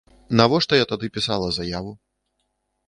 Навошта 0.39 0.73
я 0.83 0.89
тады 0.93 1.11
пісала 1.19 1.47
заяву? 1.61 1.93